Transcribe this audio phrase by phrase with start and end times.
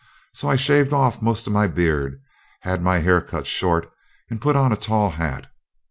[0.33, 2.19] So I shaved off most of my beard,
[2.61, 3.87] had my hair cut short,
[4.31, 5.45] and put on a tall hat.